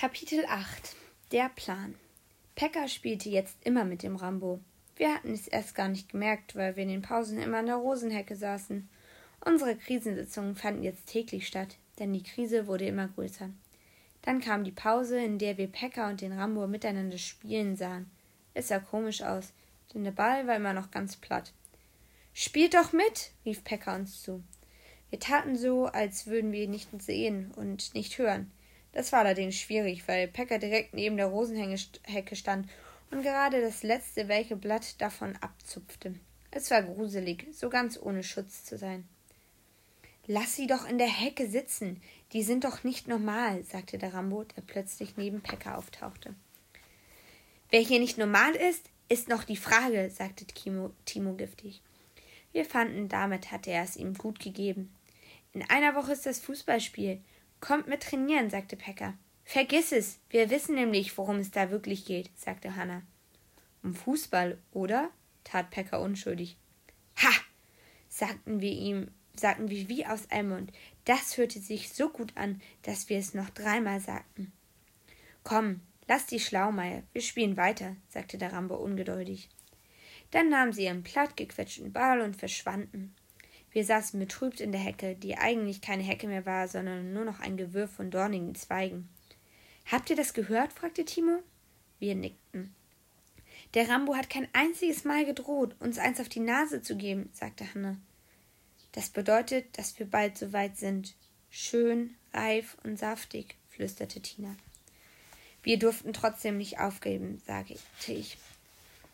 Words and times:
Kapitel 0.00 0.44
8 0.46 0.94
Der 1.32 1.48
Plan 1.48 1.96
Pekka 2.54 2.86
spielte 2.86 3.30
jetzt 3.30 3.56
immer 3.64 3.84
mit 3.84 4.04
dem 4.04 4.14
Rambo. 4.14 4.60
Wir 4.94 5.12
hatten 5.12 5.32
es 5.32 5.48
erst 5.48 5.74
gar 5.74 5.88
nicht 5.88 6.10
gemerkt, 6.10 6.54
weil 6.54 6.76
wir 6.76 6.84
in 6.84 6.88
den 6.88 7.02
Pausen 7.02 7.36
immer 7.40 7.58
an 7.58 7.66
der 7.66 7.74
Rosenhecke 7.74 8.36
saßen. 8.36 8.88
Unsere 9.44 9.74
Krisensitzungen 9.74 10.54
fanden 10.54 10.84
jetzt 10.84 11.06
täglich 11.06 11.48
statt, 11.48 11.78
denn 11.98 12.12
die 12.12 12.22
Krise 12.22 12.68
wurde 12.68 12.86
immer 12.86 13.08
größer. 13.08 13.50
Dann 14.22 14.40
kam 14.40 14.62
die 14.62 14.70
Pause, 14.70 15.18
in 15.18 15.36
der 15.36 15.58
wir 15.58 15.66
Pekka 15.66 16.08
und 16.08 16.20
den 16.20 16.32
Rambo 16.32 16.68
miteinander 16.68 17.18
spielen 17.18 17.74
sahen. 17.74 18.08
Es 18.54 18.68
sah 18.68 18.78
komisch 18.78 19.22
aus, 19.22 19.52
denn 19.92 20.04
der 20.04 20.12
Ball 20.12 20.46
war 20.46 20.54
immer 20.54 20.74
noch 20.74 20.92
ganz 20.92 21.16
platt. 21.16 21.52
Spielt 22.34 22.74
doch 22.74 22.92
mit, 22.92 23.32
rief 23.44 23.64
Pekka 23.64 23.96
uns 23.96 24.22
zu. 24.22 24.44
Wir 25.10 25.18
taten 25.18 25.56
so, 25.56 25.86
als 25.86 26.28
würden 26.28 26.52
wir 26.52 26.68
nicht 26.68 26.88
sehen 27.02 27.50
und 27.56 27.94
nicht 27.94 28.16
hören. 28.18 28.52
Das 28.92 29.12
war 29.12 29.20
allerdings 29.20 29.56
schwierig, 29.56 30.06
weil 30.08 30.28
Pekka 30.28 30.58
direkt 30.58 30.94
neben 30.94 31.16
der 31.16 31.26
Rosenhecke 31.26 32.36
stand 32.36 32.68
und 33.10 33.22
gerade 33.22 33.60
das 33.60 33.82
letzte 33.82 34.28
welke 34.28 34.56
Blatt 34.56 35.00
davon 35.00 35.36
abzupfte. 35.36 36.14
Es 36.50 36.70
war 36.70 36.82
gruselig, 36.82 37.46
so 37.52 37.68
ganz 37.68 37.98
ohne 38.00 38.22
Schutz 38.22 38.64
zu 38.64 38.78
sein. 38.78 39.06
Lass 40.26 40.56
sie 40.56 40.66
doch 40.66 40.86
in 40.86 40.98
der 40.98 41.08
Hecke 41.08 41.48
sitzen. 41.48 42.02
Die 42.32 42.42
sind 42.42 42.64
doch 42.64 42.84
nicht 42.84 43.08
normal, 43.08 43.64
sagte 43.64 43.96
der 43.96 44.12
Rambo, 44.12 44.44
der 44.44 44.62
plötzlich 44.62 45.16
neben 45.16 45.40
Pekka 45.40 45.76
auftauchte. 45.76 46.34
Wer 47.70 47.80
hier 47.80 47.98
nicht 47.98 48.18
normal 48.18 48.54
ist, 48.54 48.90
ist 49.08 49.28
noch 49.28 49.44
die 49.44 49.56
Frage, 49.56 50.10
sagte 50.10 50.44
Timo, 50.44 50.90
Timo 51.06 51.32
giftig. 51.34 51.82
Wir 52.52 52.64
fanden, 52.64 53.08
damit 53.08 53.52
hatte 53.52 53.70
er 53.70 53.84
es 53.84 53.96
ihm 53.96 54.14
gut 54.14 54.38
gegeben. 54.38 54.94
In 55.54 55.62
einer 55.70 55.94
Woche 55.94 56.12
ist 56.12 56.26
das 56.26 56.40
Fußballspiel. 56.40 57.22
Kommt 57.60 57.88
mit 57.88 58.02
trainieren, 58.02 58.50
sagte 58.50 58.76
Pekka. 58.76 59.14
Vergiss 59.44 59.92
es, 59.92 60.18
wir 60.30 60.50
wissen 60.50 60.74
nämlich, 60.74 61.16
worum 61.16 61.36
es 61.38 61.50
da 61.50 61.70
wirklich 61.70 62.04
geht, 62.04 62.30
sagte 62.36 62.76
Hanna. 62.76 63.02
Um 63.82 63.94
Fußball, 63.94 64.58
oder? 64.72 65.10
tat 65.44 65.70
Pekka 65.70 65.98
unschuldig. 65.98 66.56
Ha! 67.16 67.30
sagten 68.08 68.60
wir 68.60 68.72
ihm, 68.72 69.10
sagten 69.34 69.70
wir 69.70 69.88
wie 69.88 70.04
aus 70.04 70.30
einem 70.30 70.50
Mund. 70.50 70.72
Das 71.04 71.36
hörte 71.36 71.60
sich 71.60 71.92
so 71.92 72.10
gut 72.10 72.36
an, 72.36 72.60
dass 72.82 73.08
wir 73.08 73.18
es 73.18 73.34
noch 73.34 73.50
dreimal 73.50 74.00
sagten. 74.00 74.52
Komm, 75.44 75.80
lass 76.06 76.26
die 76.26 76.40
Schlaumeier, 76.40 77.02
wir 77.12 77.22
spielen 77.22 77.56
weiter, 77.56 77.96
sagte 78.08 78.38
der 78.38 78.52
Rambo 78.52 78.76
ungeduldig. 78.76 79.48
Dann 80.30 80.50
nahmen 80.50 80.72
sie 80.72 80.84
ihren 80.84 81.02
plattgequetschten 81.02 81.92
Ball 81.92 82.20
und 82.20 82.36
verschwanden. 82.36 83.14
Wir 83.78 83.84
saßen 83.84 84.18
betrübt 84.18 84.60
in 84.60 84.72
der 84.72 84.80
Hecke, 84.80 85.14
die 85.14 85.36
eigentlich 85.36 85.80
keine 85.80 86.02
Hecke 86.02 86.26
mehr 86.26 86.44
war, 86.44 86.66
sondern 86.66 87.12
nur 87.12 87.24
noch 87.24 87.38
ein 87.38 87.56
Gewirr 87.56 87.86
von 87.86 88.10
dornigen 88.10 88.56
Zweigen. 88.56 89.08
Habt 89.86 90.10
ihr 90.10 90.16
das 90.16 90.34
gehört? 90.34 90.72
fragte 90.72 91.04
Timo. 91.04 91.44
Wir 92.00 92.16
nickten. 92.16 92.74
Der 93.74 93.88
Rambo 93.88 94.16
hat 94.16 94.30
kein 94.30 94.48
einziges 94.52 95.04
Mal 95.04 95.24
gedroht, 95.24 95.76
uns 95.78 95.98
eins 95.98 96.18
auf 96.18 96.28
die 96.28 96.40
Nase 96.40 96.82
zu 96.82 96.96
geben, 96.96 97.30
sagte 97.32 97.72
Hanne. 97.72 98.00
Das 98.90 99.10
bedeutet, 99.10 99.78
dass 99.78 99.96
wir 100.00 100.06
bald 100.06 100.36
so 100.36 100.52
weit 100.52 100.76
sind. 100.76 101.14
Schön, 101.48 102.16
reif 102.32 102.76
und 102.82 102.98
saftig, 102.98 103.54
flüsterte 103.68 104.20
Tina. 104.20 104.56
Wir 105.62 105.78
durften 105.78 106.12
trotzdem 106.12 106.58
nicht 106.58 106.80
aufgeben, 106.80 107.40
sagte 107.46 107.74
ich. 108.08 108.38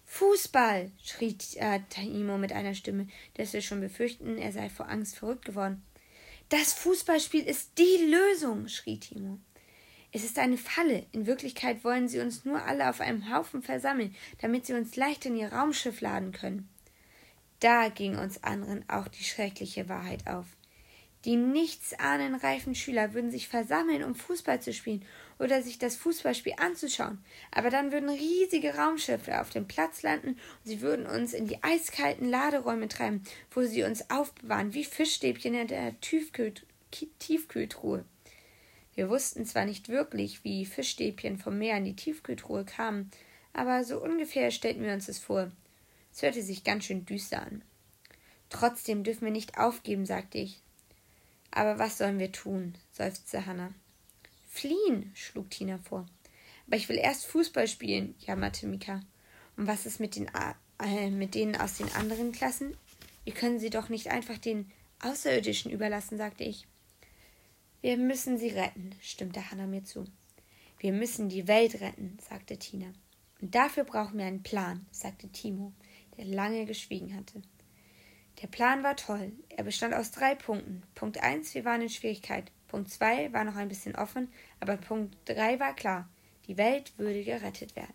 Fußball! 0.07 0.91
schrie 1.03 1.37
äh, 1.57 1.81
Taimo 1.91 2.39
mit 2.39 2.53
einer 2.53 2.75
Stimme, 2.75 3.09
dass 3.35 3.53
wir 3.53 3.63
schon 3.63 3.81
befürchten, 3.81 4.39
er 4.39 4.53
sei 4.53 4.71
vor 4.71 4.89
Angst 4.89 5.17
verrückt 5.17 5.45
geworden. 5.45 5.83
Das 6.49 6.73
Fußballspiel 6.75 7.45
ist 7.45 7.79
die 7.79 8.11
Lösung! 8.11 8.69
schrie 8.69 8.99
Timo. 8.99 9.39
Es 10.13 10.23
ist 10.23 10.39
eine 10.39 10.57
Falle. 10.57 11.07
In 11.11 11.27
Wirklichkeit 11.27 11.83
wollen 11.83 12.07
sie 12.07 12.21
uns 12.21 12.45
nur 12.45 12.63
alle 12.63 12.89
auf 12.89 13.01
einem 13.01 13.35
Haufen 13.35 13.63
versammeln, 13.63 14.15
damit 14.41 14.65
sie 14.65 14.75
uns 14.75 14.95
leicht 14.95 15.27
in 15.27 15.37
ihr 15.37 15.53
Raumschiff 15.53 16.01
laden 16.01 16.31
können. 16.31 16.69
Da 17.59 17.89
ging 17.89 18.17
uns 18.17 18.45
anderen 18.45 18.89
auch 18.89 19.09
die 19.09 19.25
schreckliche 19.25 19.89
Wahrheit 19.89 20.29
auf. 20.29 20.47
Die 21.25 21.37
nichtsahnenreifen 21.37 22.75
Schüler 22.75 23.15
würden 23.15 23.31
sich 23.31 23.49
versammeln, 23.49 24.05
um 24.05 24.15
Fußball 24.15 24.61
zu 24.61 24.75
spielen 24.75 25.05
oder 25.39 25.63
sich 25.63 25.79
das 25.79 25.97
Fußballspiel 25.97 26.55
anzuschauen. 26.59 27.25
Aber 27.51 27.71
dann 27.71 27.93
würden 27.93 28.11
riesige 28.11 28.75
Raumschiffe 28.75 29.41
auf 29.41 29.49
dem 29.49 29.67
Platz 29.67 30.03
landen 30.03 30.29
und 30.29 30.39
sie 30.65 30.83
würden 30.83 31.07
uns 31.07 31.33
in 31.33 31.47
die 31.47 31.63
eiskalten 31.63 32.29
Laderäume 32.29 32.89
treiben, 32.89 33.25
wo 33.51 33.63
sie 33.63 33.85
uns 33.85 34.11
aufbewahren, 34.11 34.75
wie 34.75 34.85
Fischstäbchen 34.85 35.55
in 35.55 35.69
der 35.69 35.99
Tiefkühl 36.01 36.53
Tiefkühltruhe. 37.19 38.05
Wir 38.95 39.09
wussten 39.09 39.45
zwar 39.47 39.65
nicht 39.65 39.89
wirklich, 39.89 40.45
wie 40.45 40.65
Fischstäbchen 40.65 41.39
vom 41.39 41.59
Meer 41.59 41.79
in 41.79 41.85
die 41.85 41.97
Tiefkühltruhe 41.97 42.65
kamen, 42.65 43.11
aber 43.53 43.83
so 43.83 44.01
ungefähr 44.01 44.53
stellten 44.53 44.85
wir 44.85 44.93
uns 44.93 45.09
es 45.09 45.19
vor. 45.19 45.51
Es 46.13 46.23
hörte 46.23 46.43
sich 46.43 46.63
ganz 46.63 46.85
schön 46.85 47.05
düster 47.05 47.43
an. 47.43 47.63
Trotzdem 48.51 49.03
dürfen 49.03 49.25
wir 49.25 49.33
nicht 49.33 49.59
aufgeben, 49.59 50.07
sagte 50.07 50.39
ich. 50.39 50.64
Aber 51.57 51.79
was 51.79 51.99
sollen 51.99 52.19
wir 52.19 52.33
tun? 52.33 52.75
seufzte 52.91 53.47
Hannah. 53.47 53.73
Fliehen, 54.49 55.13
schlug 55.15 55.51
Tina 55.51 55.79
vor. 55.79 56.05
Aber 56.67 56.77
ich 56.77 56.89
will 56.89 56.97
erst 56.97 57.27
Fußball 57.27 57.69
spielen, 57.69 58.17
jammerte 58.19 58.67
Mika. 58.67 59.01
Und 59.57 59.69
was 59.69 59.87
ist 59.87 60.01
mit, 60.01 60.17
den, 60.17 60.29
äh, 60.83 61.11
mit 61.11 61.37
denen 61.37 61.55
aus 61.55 61.77
den 61.77 61.93
anderen 61.93 62.33
Klassen? 62.33 62.77
Wir 63.23 63.35
können 63.35 63.61
sie 63.61 63.71
doch 63.71 63.89
nicht 63.89 64.09
einfach 64.09 64.37
den 64.37 64.73
Außerirdischen 65.01 65.71
überlassen, 65.71 66.19
sagte 66.19 66.43
ich. 66.43 66.67
Wir 67.83 67.99
müssen 67.99 68.37
sie 68.37 68.49
retten, 68.49 68.91
stimmte 69.01 69.49
Hannah 69.49 69.69
mir 69.69 69.85
zu. 69.85 70.07
Wir 70.81 70.93
müssen 70.93 71.29
die 71.29 71.47
Welt 71.47 71.81
retten, 71.81 72.19
sagte 72.29 72.59
Tina. 72.59 72.93
Und 73.41 73.55
dafür 73.55 73.85
brauchen 73.85 74.19
wir 74.19 74.25
einen 74.25 74.43
Plan, 74.43 74.87
sagte 74.91 75.29
Timo, 75.29 75.73
der 76.17 76.25
lange 76.25 76.67
geschwiegen 76.67 77.15
hatte. 77.15 77.43
Der 78.43 78.49
Plan 78.49 78.83
war 78.83 78.97
toll. 78.97 79.33
Er 79.49 79.65
bestand 79.65 79.95
aus 79.95 80.11
drei 80.11 80.35
Punkten. 80.35 80.83
Punkt 80.95 81.23
eins, 81.23 81.55
wir 81.55 81.65
waren 81.65 81.83
in 81.83 81.89
Schwierigkeit. 81.89 82.51
Punkt 82.69 82.91
2 82.91 83.33
war 83.33 83.45
noch 83.45 83.55
ein 83.55 83.69
bisschen 83.69 83.95
offen, 83.95 84.33
aber 84.59 84.77
Punkt 84.77 85.17
3 85.27 85.61
war 85.61 85.77
klar. 85.77 86.09
Die 86.49 86.57
Welt 86.57 86.93
würde 86.99 87.23
gerettet 87.23 87.77
werden. 87.77 87.95